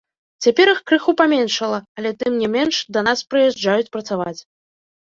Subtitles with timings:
[0.45, 4.39] Цяпер іх крыху паменшала, але тым не менш да нас прыязджаюць працаваць.